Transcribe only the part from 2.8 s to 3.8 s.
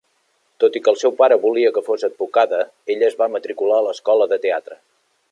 ella es va matricular